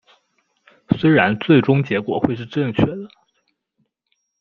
[0.97, 3.07] 虽然最终结果会是正确的